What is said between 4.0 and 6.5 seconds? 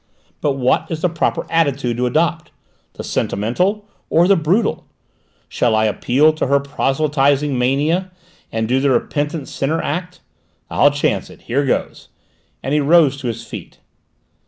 Or the brutal? Or shall I appeal to